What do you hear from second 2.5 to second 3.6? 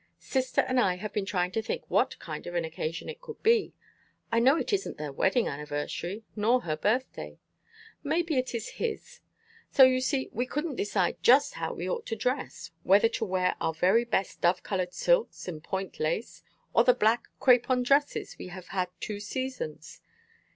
an occasion it could